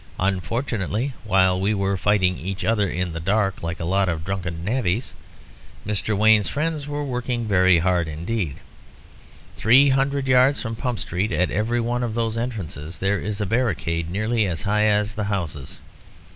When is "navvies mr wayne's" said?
4.65-6.47